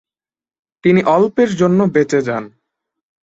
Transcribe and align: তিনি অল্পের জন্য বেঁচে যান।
তিনি 0.83 1.01
অল্পের 1.15 1.49
জন্য 1.55 1.79
বেঁচে 1.93 2.19
যান। 2.21 2.43